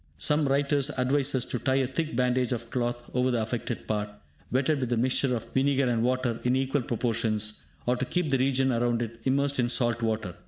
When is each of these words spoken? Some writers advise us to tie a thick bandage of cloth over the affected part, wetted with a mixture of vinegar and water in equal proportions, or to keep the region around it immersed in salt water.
Some 0.17 0.47
writers 0.47 0.89
advise 0.97 1.35
us 1.35 1.45
to 1.45 1.59
tie 1.59 1.75
a 1.75 1.85
thick 1.85 2.15
bandage 2.15 2.51
of 2.51 2.71
cloth 2.71 3.07
over 3.13 3.29
the 3.29 3.39
affected 3.43 3.87
part, 3.87 4.09
wetted 4.51 4.79
with 4.79 4.91
a 4.93 4.97
mixture 4.97 5.35
of 5.35 5.53
vinegar 5.53 5.87
and 5.87 6.01
water 6.01 6.39
in 6.43 6.55
equal 6.55 6.81
proportions, 6.81 7.61
or 7.85 7.95
to 7.97 8.05
keep 8.05 8.31
the 8.31 8.39
region 8.39 8.71
around 8.71 9.03
it 9.03 9.19
immersed 9.25 9.59
in 9.59 9.69
salt 9.69 10.01
water. 10.01 10.33